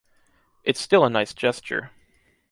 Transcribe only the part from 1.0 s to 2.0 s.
a nice gesture.